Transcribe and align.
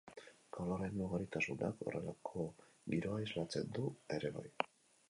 Koloreen 0.57 1.03
ugaritasunak 1.07 1.85
horrelako 1.85 2.49
giroa 2.95 3.21
islatzen 3.29 3.73
du 3.79 3.89
ere 4.19 4.35
bai. 4.41 4.51